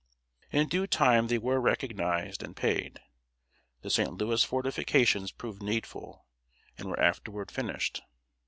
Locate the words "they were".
1.27-1.61